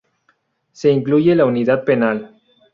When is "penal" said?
1.85-2.41